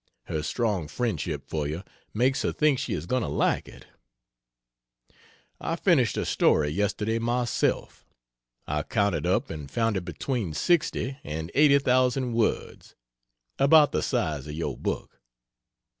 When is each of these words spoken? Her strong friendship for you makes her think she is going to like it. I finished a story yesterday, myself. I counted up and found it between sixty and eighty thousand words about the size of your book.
Her 0.23 0.41
strong 0.41 0.87
friendship 0.87 1.47
for 1.47 1.67
you 1.67 1.83
makes 2.11 2.41
her 2.41 2.51
think 2.51 2.79
she 2.79 2.95
is 2.95 3.05
going 3.05 3.21
to 3.21 3.29
like 3.29 3.67
it. 3.67 3.85
I 5.59 5.75
finished 5.75 6.17
a 6.17 6.25
story 6.25 6.69
yesterday, 6.69 7.19
myself. 7.19 8.03
I 8.65 8.81
counted 8.81 9.27
up 9.27 9.51
and 9.51 9.69
found 9.69 9.95
it 9.97 10.01
between 10.03 10.55
sixty 10.55 11.19
and 11.23 11.51
eighty 11.53 11.77
thousand 11.77 12.33
words 12.33 12.95
about 13.59 13.91
the 13.91 14.01
size 14.01 14.47
of 14.47 14.53
your 14.55 14.75
book. 14.75 15.19